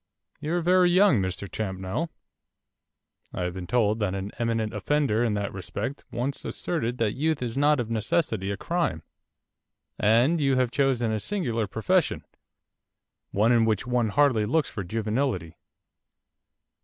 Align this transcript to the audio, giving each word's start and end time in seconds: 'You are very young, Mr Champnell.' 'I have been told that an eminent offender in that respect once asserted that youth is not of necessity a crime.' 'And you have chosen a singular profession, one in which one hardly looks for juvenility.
'You 0.39 0.55
are 0.55 0.61
very 0.61 0.89
young, 0.89 1.21
Mr 1.21 1.47
Champnell.' 1.47 2.09
'I 3.35 3.41
have 3.43 3.53
been 3.53 3.67
told 3.67 3.99
that 3.99 4.15
an 4.15 4.31
eminent 4.39 4.73
offender 4.73 5.23
in 5.23 5.35
that 5.35 5.53
respect 5.53 6.05
once 6.09 6.43
asserted 6.43 6.97
that 6.97 7.11
youth 7.13 7.43
is 7.43 7.55
not 7.55 7.79
of 7.79 7.91
necessity 7.91 8.49
a 8.49 8.57
crime.' 8.57 9.03
'And 9.99 10.41
you 10.41 10.55
have 10.55 10.71
chosen 10.71 11.11
a 11.11 11.19
singular 11.19 11.67
profession, 11.67 12.25
one 13.29 13.51
in 13.51 13.63
which 13.63 13.85
one 13.85 14.09
hardly 14.09 14.47
looks 14.47 14.71
for 14.71 14.83
juvenility. 14.83 15.55